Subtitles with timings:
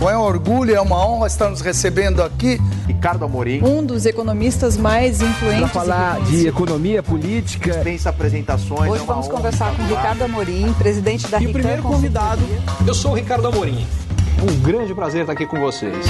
[0.00, 2.58] Bom, é um orgulho, é uma honra estar nos recebendo aqui.
[2.86, 3.62] Ricardo Amorim.
[3.62, 5.60] Um dos economistas mais influentes.
[5.60, 7.70] Para falar de economia política.
[7.70, 8.90] Dispensa apresentações.
[8.90, 12.40] Hoje é vamos conversar com Ricardo Amorim, presidente da E o primeiro convidado,
[12.86, 13.86] eu sou o Ricardo Amorim.
[14.42, 16.06] Um grande prazer estar aqui com vocês.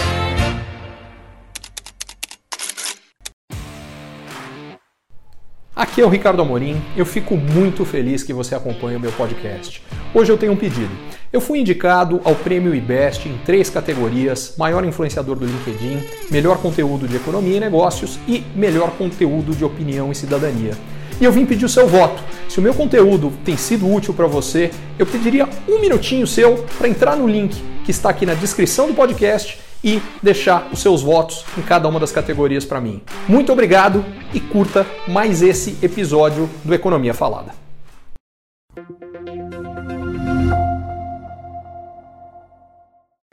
[5.74, 6.80] Aqui é o Ricardo Amorim.
[6.96, 9.82] Eu fico muito feliz que você acompanhe o meu podcast.
[10.14, 10.94] Hoje eu tenho um pedido.
[11.32, 17.06] Eu fui indicado ao Prêmio IBEST em três categorias: maior influenciador do LinkedIn, melhor conteúdo
[17.06, 20.72] de economia e negócios e melhor conteúdo de opinião e cidadania.
[21.20, 22.20] E eu vim pedir o seu voto.
[22.48, 26.88] Se o meu conteúdo tem sido útil para você, eu pediria um minutinho seu para
[26.88, 31.44] entrar no link que está aqui na descrição do podcast e deixar os seus votos
[31.56, 33.00] em cada uma das categorias para mim.
[33.28, 34.04] Muito obrigado
[34.34, 37.59] e curta mais esse episódio do Economia Falada.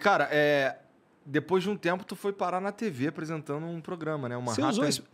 [0.08, 0.78] Cara, é,
[1.26, 4.38] depois de um tempo tu foi parar na TV apresentando um programa, né?
[4.38, 5.06] O Você Manhattan, usou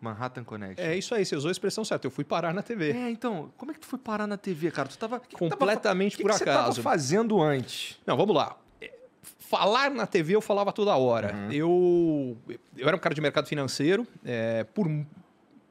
[0.00, 0.84] Manhattan Connection.
[0.84, 2.06] É isso aí, você usou a expressão certa.
[2.06, 2.90] Eu fui parar na TV.
[2.92, 4.88] É, então, como é que tu foi parar na TV, cara?
[4.88, 6.76] Tu tava que que tu tava- Completamente que por que Você acaso.
[6.76, 7.98] tava fazendo antes.
[8.06, 8.58] Não, vamos lá.
[8.80, 8.92] É,
[9.38, 11.34] Falar na TV eu falava toda hora.
[11.50, 12.36] Eu,
[12.76, 14.86] eu era um cara de mercado financeiro, é, por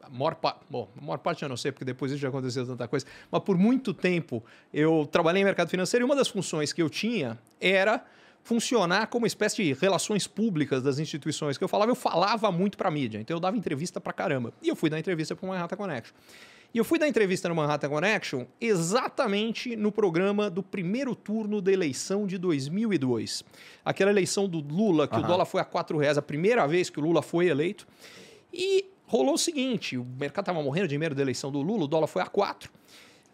[0.02, 2.66] a maior, pa- bom, a maior parte eu não sei, porque depois isso já aconteceu
[2.66, 6.74] tanta coisa, mas por muito tempo eu trabalhei em mercado financeiro e uma das funções
[6.74, 8.04] que eu tinha era
[8.44, 12.78] funcionar como uma espécie de relações públicas das instituições que eu falava, eu falava muito
[12.78, 14.54] para mídia, então eu dava entrevista pra caramba.
[14.62, 16.16] E eu fui dar entrevista para o Manhattan Connection.
[16.74, 21.72] E eu fui dar entrevista no Manhattan Connection exatamente no programa do primeiro turno da
[21.72, 23.44] eleição de 2002.
[23.84, 25.28] Aquela eleição do Lula, que o Aham.
[25.28, 27.86] dólar foi a quatro reais, a primeira vez que o Lula foi eleito.
[28.54, 31.88] E rolou o seguinte, o mercado estava morrendo de medo da eleição do Lula, o
[31.88, 32.72] dólar foi a quatro.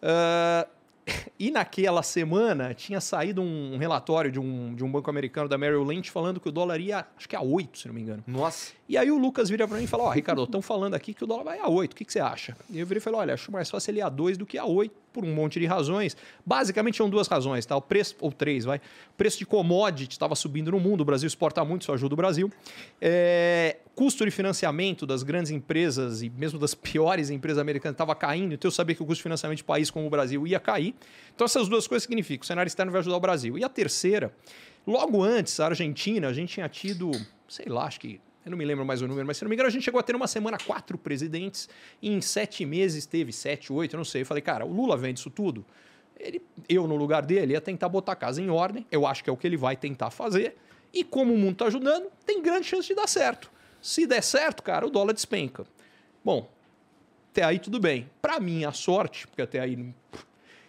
[0.02, 0.66] Ah,
[1.38, 5.84] e naquela semana tinha saído um relatório de um, de um banco americano da Merrill
[5.84, 8.22] Lynch falando que o dólar ia, acho que a 8, se não me engano.
[8.26, 8.72] Nossa.
[8.88, 11.24] E aí o Lucas vira pra mim e fala: Ó, Ricardo, estão falando aqui que
[11.24, 12.56] o dólar vai a 8, o que, que você acha?
[12.70, 14.58] E eu virei e falei: Olha, acho mais fácil ele ir a 2 do que
[14.58, 16.16] a 8, por um monte de razões.
[16.46, 17.76] Basicamente são duas razões, tá?
[17.76, 18.78] O preço, ou três, vai.
[18.78, 22.16] O preço de commodity estava subindo no mundo, o Brasil exporta muito, isso ajuda o
[22.16, 22.48] Brasil.
[23.00, 28.54] É, custo de financiamento das grandes empresas e mesmo das piores empresas americanas estava caindo,
[28.54, 30.94] então eu sabia que o custo de financiamento de país como o Brasil ia cair.
[31.34, 33.58] Então essas duas coisas significam: o cenário externo vai ajudar o Brasil.
[33.58, 34.32] E a terceira,
[34.86, 37.10] logo antes, a Argentina, a gente tinha tido,
[37.48, 39.54] sei lá, acho que eu não me lembro mais o número, mas se não me
[39.54, 41.68] engano, a gente chegou a ter numa semana quatro presidentes
[42.02, 44.22] e em sete meses teve sete, oito, eu não sei.
[44.22, 45.64] Eu falei, cara, o Lula vende isso tudo.
[46.18, 48.86] Ele, eu, no lugar dele, ia tentar botar a casa em ordem.
[48.90, 50.56] Eu acho que é o que ele vai tentar fazer.
[50.92, 53.50] E como o mundo está ajudando, tem grande chance de dar certo.
[53.80, 55.64] Se der certo, cara, o dólar despenca.
[56.24, 56.50] Bom,
[57.30, 58.10] até aí tudo bem.
[58.20, 59.94] Para minha sorte, porque até aí.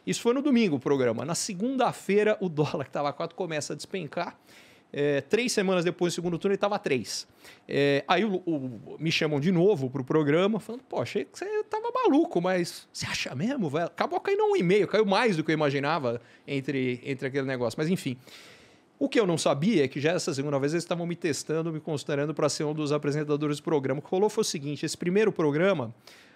[0.06, 1.26] Isso foi no domingo o programa.
[1.26, 4.38] Na segunda-feira, o dólar que estava a 4 começa a despencar.
[4.92, 7.28] É, três semanas depois do segundo turno, ele estava a 3.
[7.68, 11.38] É, aí o- o- me chamam de novo para o programa, falando: Pô, achei que
[11.38, 13.86] você estava maluco, mas você acha mesmo, velho?
[13.86, 17.78] Acabou caindo um e-mail, caiu mais do que eu imaginava entre, entre aquele negócio.
[17.78, 18.18] Mas enfim.
[18.98, 21.72] O que eu não sabia é que já essa segunda vez eles estavam me testando,
[21.72, 24.00] me considerando para ser um dos apresentadores do programa.
[24.00, 25.94] O que rolou foi o seguinte: esse primeiro programa,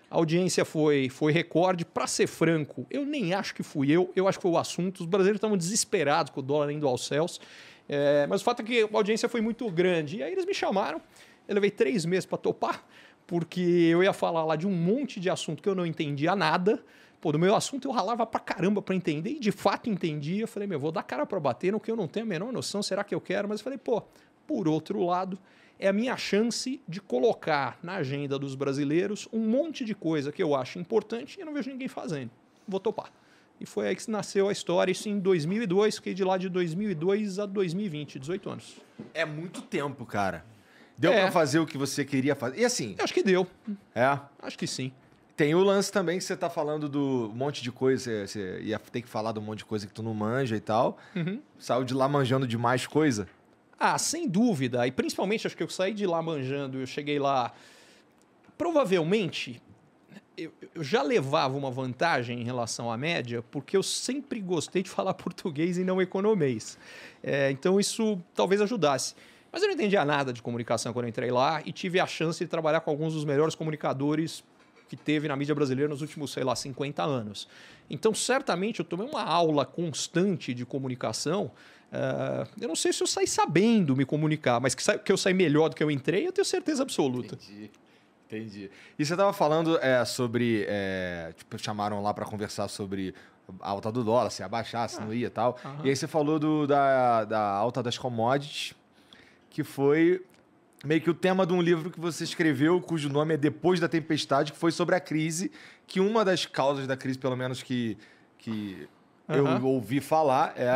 [0.09, 1.83] a audiência foi, foi recorde.
[1.83, 5.01] Para ser franco, eu nem acho que fui eu, eu acho que foi o assunto.
[5.01, 7.41] Os brasileiros estavam desesperados com o dólar indo aos céus.
[7.87, 10.17] É, mas o fato é que a audiência foi muito grande.
[10.17, 11.01] E aí eles me chamaram,
[11.47, 12.85] eu levei três meses para topar,
[13.27, 16.83] porque eu ia falar lá de um monte de assunto que eu não entendia nada.
[17.19, 20.39] Pô, do meu assunto eu ralava pra caramba pra entender e de fato entendi.
[20.39, 22.51] Eu falei, meu, vou dar cara pra bater no que eu não tenho a menor
[22.51, 23.47] noção, será que eu quero?
[23.47, 24.03] Mas eu falei, pô,
[24.45, 25.39] por outro lado,
[25.79, 30.43] é a minha chance de colocar na agenda dos brasileiros um monte de coisa que
[30.43, 32.31] eu acho importante e eu não vejo ninguém fazendo.
[32.67, 33.11] Vou topar.
[33.59, 37.39] E foi aí que nasceu a história, isso em 2002, fiquei de lá de 2002
[37.39, 38.75] a 2020, 18 anos.
[39.13, 40.43] É muito tempo, cara.
[40.97, 41.21] Deu É.
[41.21, 42.59] pra fazer o que você queria fazer.
[42.59, 43.47] E assim, Eu acho que deu,
[43.95, 44.19] é.
[44.41, 44.91] acho que sim.
[45.35, 49.01] Tem o lance também que você tá falando do monte de coisa, você, ia ter
[49.01, 50.97] que falar do monte de coisa que tu não manja e tal.
[51.15, 51.41] Uhum.
[51.57, 53.27] Saiu de lá manjando demais coisa.
[53.79, 54.85] Ah, sem dúvida.
[54.85, 57.51] E principalmente, acho que eu saí de lá manjando, eu cheguei lá.
[58.57, 59.61] Provavelmente,
[60.37, 64.89] eu, eu já levava uma vantagem em relação à média, porque eu sempre gostei de
[64.89, 66.77] falar português e não economês.
[67.21, 69.15] É, então, isso talvez ajudasse.
[69.51, 72.49] Mas eu não entendia nada de comunicação quando entrei lá e tive a chance de
[72.49, 74.43] trabalhar com alguns dos melhores comunicadores
[74.89, 77.47] que teve na mídia brasileira nos últimos, sei lá, 50 anos.
[77.89, 81.51] Então, certamente, eu tomei uma aula constante de comunicação.
[81.91, 85.33] eh, eu não sei se eu saí sabendo me comunicar, mas que, que eu saí
[85.33, 87.35] melhor do que eu entrei, eu tenho certeza absoluta.
[87.35, 87.71] Entendi.
[88.37, 88.71] Entendi.
[88.97, 90.65] E você tava falando é, sobre.
[90.67, 93.13] é, tipo, chamaram lá pra conversar sobre
[93.59, 95.59] a alta do dólar, se ia baixar, se não ia e tal.
[95.83, 98.73] E aí você falou do, da, da alta das commodities
[99.49, 100.25] que foi
[100.83, 103.87] meio que o tema de um livro que você escreveu, cujo nome é Depois da
[103.87, 105.51] Tempestade, que foi sobre a crise,
[105.85, 107.97] que uma das causas da crise, pelo menos que,
[108.39, 108.89] que
[109.29, 110.69] eu ouvi falar, é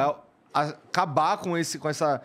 [0.53, 2.21] acabar com esse com essa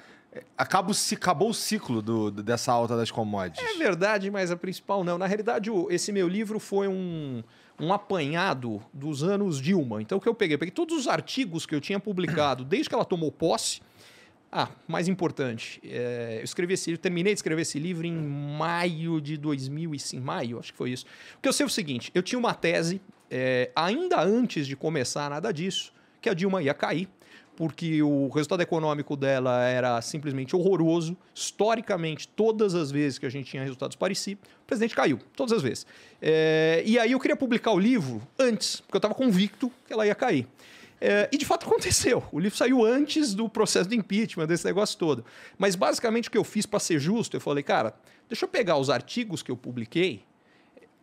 [0.56, 3.62] acabou o ciclo do, dessa alta das commodities.
[3.62, 5.18] É verdade, mas a principal não.
[5.18, 7.42] Na realidade, esse meu livro foi um,
[7.78, 10.00] um apanhado dos anos Dilma.
[10.00, 10.54] Então, o que eu peguei?
[10.54, 13.80] Eu peguei todos os artigos que eu tinha publicado desde que ela tomou posse.
[14.54, 19.18] Ah, mais importante, é, eu escrevi esse, eu terminei de escrever esse livro em maio
[19.18, 21.06] de 2005, maio, acho que foi isso.
[21.38, 23.00] O que eu sei o seguinte, eu tinha uma tese,
[23.30, 25.90] é, ainda antes de começar nada disso,
[26.20, 27.08] que a Dilma ia cair,
[27.56, 31.16] porque o resultado econômico dela era simplesmente horroroso.
[31.34, 35.62] Historicamente, todas as vezes que a gente tinha resultados parecidos, o presidente caiu, todas as
[35.62, 35.86] vezes.
[36.20, 40.06] É, e aí eu queria publicar o livro antes, porque eu estava convicto que ela
[40.06, 40.46] ia cair.
[41.00, 42.24] É, e de fato aconteceu.
[42.32, 45.24] O livro saiu antes do processo de impeachment, desse negócio todo.
[45.58, 47.94] Mas basicamente o que eu fiz para ser justo, eu falei, cara,
[48.28, 50.24] deixa eu pegar os artigos que eu publiquei,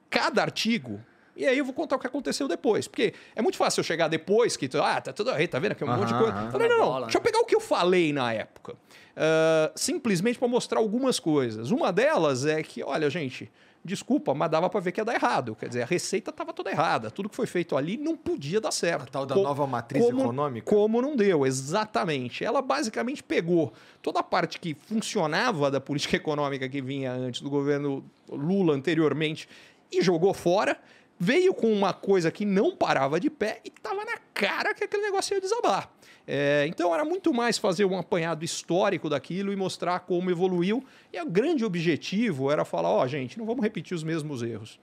[0.10, 1.00] cada artigo,
[1.39, 2.88] e aí eu vou contar o que aconteceu depois.
[2.88, 5.83] Porque é muito fácil eu chegar depois, que ah, tá tudo aí, tá vendo aqui
[5.83, 6.33] um monte de coisa.
[6.33, 6.51] aham.
[6.51, 8.75] Falei, não, não, bola, deixa eu pegar o que eu falei na época.
[9.15, 11.71] Ah, simplesmente para mostrar algumas coisas.
[11.71, 13.51] Uma delas é que, olha, gente,
[13.83, 15.56] desculpa, mas dava para ver que ia dar errado.
[15.56, 17.09] Quer dizer, a receita estava toda errada.
[17.09, 19.03] Tudo que foi feito ali não podia dar certo.
[19.03, 20.65] A tal da Co- nova matriz como- econômica?
[20.69, 22.44] Como não deu, exatamente.
[22.44, 27.50] Ela basicamente pegou toda a parte que funcionava da política econômica que vinha antes do
[27.50, 29.47] governo Lula anteriormente
[29.91, 30.77] e jogou fora.
[31.19, 35.04] Veio com uma coisa que não parava de pé e estava na cara que aquele
[35.04, 35.92] negócio ia desabar.
[36.25, 40.86] É, então era muito mais fazer um apanhado histórico daquilo e mostrar como evoluiu.
[41.12, 44.80] E o grande objetivo era falar: ó, gente, não vamos repetir os mesmos erros.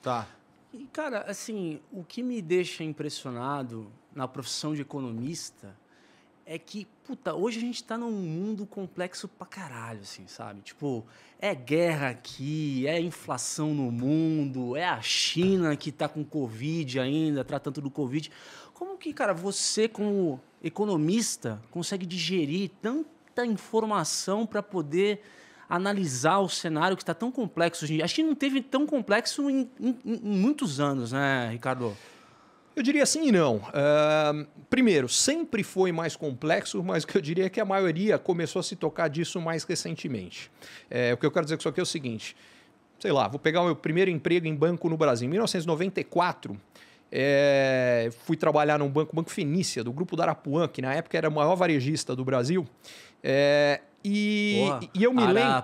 [0.00, 0.26] Tá.
[0.72, 5.76] E, cara, assim, o que me deixa impressionado na profissão de economista
[6.44, 10.60] é que, puta, hoje a gente tá num mundo complexo pra caralho, assim, sabe?
[10.62, 11.04] Tipo,
[11.38, 17.44] é guerra aqui, é inflação no mundo, é a China que tá com Covid ainda,
[17.44, 18.30] tratando do Covid.
[18.74, 25.22] Como que, cara, você, como economista, consegue digerir tanta informação para poder
[25.68, 28.04] analisar o cenário que está tão complexo hoje em dia?
[28.04, 31.96] Acho que não teve tão complexo em, em- em muitos anos, né, Ricardo?
[32.74, 33.60] Eu diria sim e não.
[33.74, 38.18] Ahn, primeiro, sempre foi mais complexo, mas o que eu diria é que a maioria
[38.18, 40.50] começou a se tocar disso mais recentemente.
[40.90, 42.34] É, o que eu quero dizer com isso aqui é o seguinte:
[42.98, 45.26] sei lá, vou pegar o meu primeiro emprego em banco no Brasil.
[45.26, 46.58] Em 1994,
[47.10, 51.28] é, fui trabalhar num banco, Banco Fenícia, do grupo da Arapuã, que na época era
[51.28, 52.66] o maior varejista do Brasil.
[53.22, 55.62] É, e, Porra, e eu me lembro.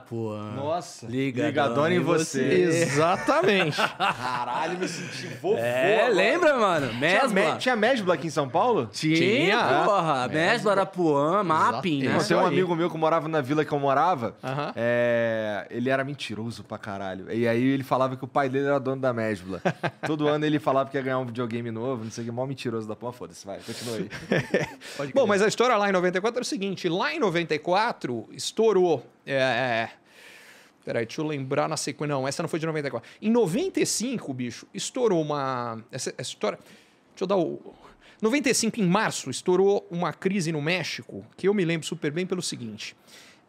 [0.56, 1.06] Nossa.
[1.06, 2.43] Ligadona Ligadona em em você.
[2.43, 3.76] Exatamente.
[3.99, 5.56] Caralho, me senti vovô.
[5.58, 6.14] É, agora.
[6.14, 6.88] lembra, mano?
[6.88, 7.29] Tinha, Mesbla.
[7.52, 8.88] Me- tinha Mesbla aqui em São Paulo?
[8.93, 9.82] Tinha, Tinha.
[9.85, 10.29] porra.
[10.29, 12.19] Mesbla, Arapuã, Mapping, né?
[12.26, 14.35] Tem um amigo meu que morava na vila que eu morava.
[14.43, 14.73] Aham.
[14.76, 17.32] é, ele era mentiroso pra caralho.
[17.32, 19.61] E aí ele falava que o pai dele era dono da Mesbla.
[20.06, 22.46] Todo ano ele falava que ia ganhar um videogame novo, não sei o que, mó
[22.46, 23.12] mentiroso da porra.
[23.12, 24.08] Foda-se, vai, continua aí.
[24.96, 29.04] Pode Bom, mas a história lá em 94 é o seguinte: lá em 94 estourou.
[29.26, 29.90] É, é,
[30.84, 32.14] peraí, deixa eu lembrar na sequência.
[32.14, 33.08] Não, essa não foi de 94.
[33.20, 35.82] Em 95, bicho, estourou uma.
[35.90, 36.58] Essa, essa história.
[37.10, 37.75] Deixa eu dar o.
[38.20, 42.42] 95, em março, estourou uma crise no México, que eu me lembro super bem pelo
[42.42, 42.96] seguinte.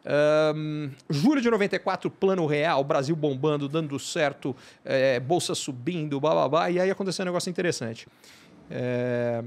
[0.04, 6.78] Ahn, julho de 94, plano real, Brasil bombando, dando certo, é, bolsa subindo, bababá, e
[6.80, 8.06] aí aconteceu um negócio interessante.
[8.70, 9.42] É,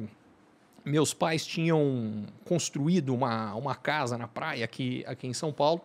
[0.86, 5.82] meus pais tinham construído uma, uma casa na praia aqui, aqui em São Paulo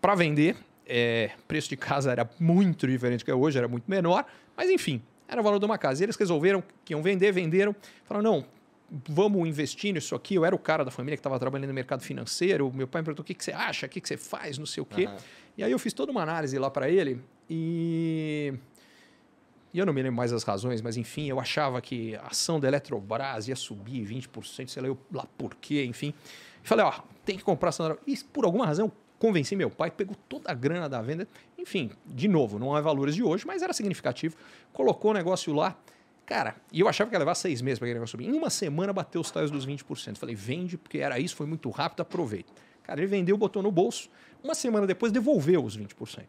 [0.00, 0.56] para vender.
[0.90, 4.24] É, preço de casa era muito diferente do que é hoje, era muito menor,
[4.56, 6.02] mas enfim, era o valor de uma casa.
[6.02, 7.76] E eles resolveram que iam vender, venderam,
[8.06, 8.46] falaram: não,
[9.06, 10.34] vamos investir nisso aqui.
[10.34, 12.72] Eu era o cara da família que estava trabalhando no mercado financeiro.
[12.72, 14.66] Meu pai me perguntou: o que, que você acha, o que, que você faz, não
[14.66, 15.04] sei o quê.
[15.04, 15.16] Aham.
[15.58, 18.54] E aí eu fiz toda uma análise lá para ele e.
[19.72, 22.58] E eu não me lembro mais as razões, mas enfim, eu achava que a ação
[22.58, 26.14] da Eletrobras ia subir 20%, sei lá, eu, lá por quê, enfim.
[26.62, 26.92] Falei, ó,
[27.24, 30.54] tem que comprar ação da E por alguma razão, convenci meu pai, pegou toda a
[30.54, 31.28] grana da venda.
[31.58, 34.36] Enfim, de novo, não é valores de hoje, mas era significativo.
[34.72, 35.76] Colocou o negócio lá.
[36.24, 38.28] Cara, e eu achava que ia levar seis meses para aquele negócio subir.
[38.28, 40.16] Em uma semana bateu os tais dos 20%.
[40.16, 42.52] Falei, vende, porque era isso, foi muito rápido, aproveita.
[42.82, 44.10] Cara, ele vendeu, botou no bolso.
[44.42, 46.24] Uma semana depois devolveu os 20%.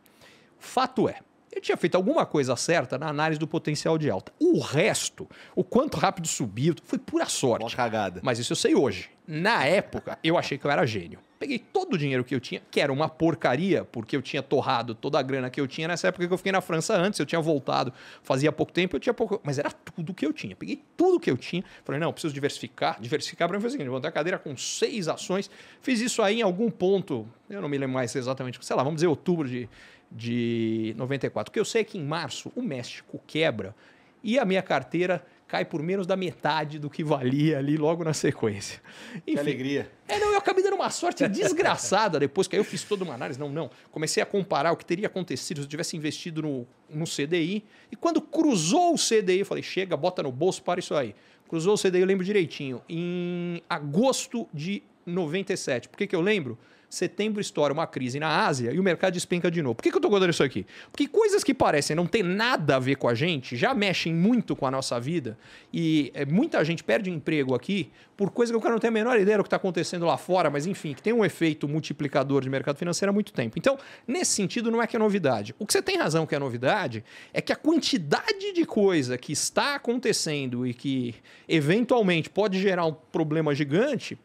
[0.58, 1.20] Fato é,
[1.52, 4.32] ele tinha feito alguma coisa certa na análise do potencial de alta.
[4.40, 7.76] O resto, o quanto rápido subiu, foi pura sorte.
[7.76, 8.22] cagada.
[8.24, 9.10] Mas isso eu sei hoje.
[9.28, 11.20] Na época, eu achei que eu era gênio.
[11.40, 14.94] Peguei todo o dinheiro que eu tinha, que era uma porcaria, porque eu tinha torrado
[14.94, 17.18] toda a grana que eu tinha nessa época que eu fiquei na França antes.
[17.18, 19.40] Eu tinha voltado, fazia pouco tempo, eu tinha pouco.
[19.42, 20.54] Mas era tudo que eu tinha.
[20.54, 21.64] Peguei tudo que eu tinha.
[21.86, 23.00] Falei, não, preciso diversificar.
[23.00, 25.50] Diversificar para mim foi o seguinte: levantei a cadeira com seis ações.
[25.82, 28.98] Fiz isso aí em algum ponto, eu não me lembro mais exatamente, sei lá, vamos
[28.98, 29.70] dizer outubro de,
[30.12, 31.50] de 94.
[31.50, 33.76] O que eu sei é que em março o México quebra
[34.24, 38.14] e a minha carteira cai por menos da metade do que valia ali logo na
[38.14, 38.80] sequência.
[39.16, 39.92] Enfim, que alegria.
[40.08, 43.16] É, não, eu acabei dando uma sorte desgraçada depois que aí eu fiz toda uma
[43.16, 43.40] análise.
[43.40, 43.72] Não, não.
[43.92, 47.66] Comecei a comparar o que teria acontecido se eu tivesse investido no, no CDI.
[47.92, 51.16] E quando cruzou o CDI, eu falei: chega, bota no bolso, para isso aí.
[51.48, 55.90] Cruzou o CDI, eu lembro direitinho, em agosto de 97.
[55.90, 56.60] Por que, que eu lembro?
[56.90, 59.76] Setembro estoura uma crise na Ásia e o mercado despenca de novo.
[59.76, 60.66] Por que, que eu estou contando isso aqui?
[60.92, 64.56] Porque coisas que parecem não ter nada a ver com a gente já mexem muito
[64.56, 65.38] com a nossa vida
[65.72, 68.92] e é, muita gente perde emprego aqui por coisa que o cara não tem a
[68.92, 72.42] menor ideia do que está acontecendo lá fora, mas enfim, que tem um efeito multiplicador
[72.42, 73.58] de mercado financeiro há muito tempo.
[73.58, 75.56] Então, nesse sentido, não é que é novidade.
[75.58, 77.04] O que você tem razão que é novidade
[77.34, 81.16] é que a quantidade de coisa que está acontecendo e que
[81.48, 84.18] eventualmente pode gerar um problema gigante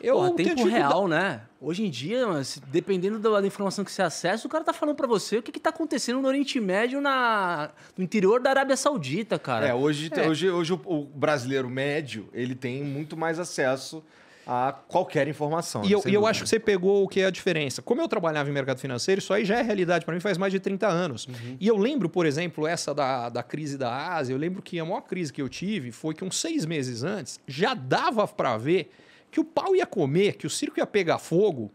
[0.00, 1.42] eu Porra, tempo real, né?
[1.60, 2.24] Hoje em dia,
[2.68, 5.58] dependendo da, informação que você acessa, o cara tá falando para você o que, que
[5.58, 9.66] tá acontecendo no Oriente Médio, na, no interior da Arábia Saudita, cara.
[9.66, 10.28] É, hoje, é.
[10.28, 14.04] hoje, hoje o, o, brasileiro médio, ele tem muito mais acesso
[14.46, 15.84] a qualquer informação.
[15.84, 17.82] E eu, eu acho que você pegou o que é a diferença.
[17.82, 20.52] Como eu trabalhava em mercado financeiro, isso aí já é realidade para mim faz mais
[20.52, 21.26] de 30 anos.
[21.26, 21.56] Uhum.
[21.60, 24.84] E eu lembro, por exemplo, essa da, da crise da Ásia, eu lembro que a
[24.84, 28.90] maior crise que eu tive foi que uns seis meses antes já dava para ver
[29.30, 31.70] que o pau ia comer, que o circo ia pegar fogo.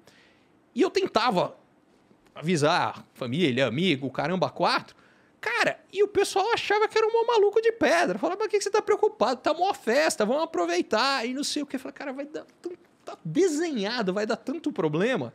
[0.74, 1.56] E eu tentava
[2.34, 4.96] avisar família, amigo, caramba, quatro.
[5.40, 8.18] Cara, e o pessoal achava que era um maluco de pedra.
[8.18, 9.42] Falava, mas o que, você tá preocupado?
[9.42, 11.28] Tá uma festa, vamos aproveitar.
[11.28, 11.78] E não sei o que.
[11.78, 12.46] Falei, cara, vai dar.
[13.04, 15.34] Tá desenhado, vai dar tanto problema.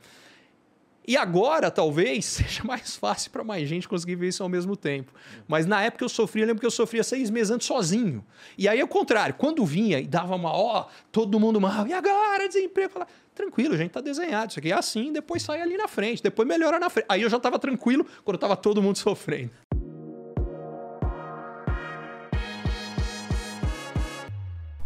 [1.09, 5.11] E agora, talvez, seja mais fácil para mais gente conseguir ver isso ao mesmo tempo.
[5.49, 8.23] Mas na época eu sofria, eu lembro que eu sofria seis meses antes sozinho.
[8.59, 12.47] E aí, ao contrário, quando vinha e dava uma, ó, todo mundo mal, e agora
[12.47, 12.93] desemprego?
[12.93, 16.47] Falava, tranquilo, gente tá desenhado, isso aqui é assim, depois sai ali na frente, depois
[16.47, 17.07] melhora na frente.
[17.09, 19.51] Aí eu já estava tranquilo quando estava todo mundo sofrendo.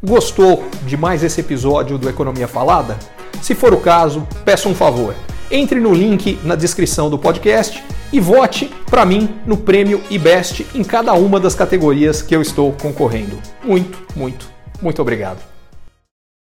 [0.01, 2.97] Gostou de mais esse episódio do Economia Falada?
[3.43, 5.17] Se for o caso, peço um favor
[5.53, 10.83] entre no link na descrição do podcast e vote para mim no prêmio IBEST em
[10.83, 13.39] cada uma das categorias que eu estou concorrendo.
[13.63, 15.52] Muito, muito, muito obrigado.